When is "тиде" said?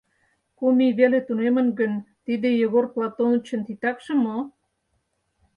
2.25-2.49